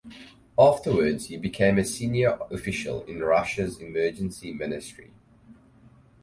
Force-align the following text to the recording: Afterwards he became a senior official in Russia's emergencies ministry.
Afterwards 0.57 1.27
he 1.27 1.37
became 1.37 1.77
a 1.77 1.85
senior 1.85 2.39
official 2.49 3.03
in 3.03 3.19
Russia's 3.19 3.79
emergencies 3.79 4.55
ministry. 4.59 5.11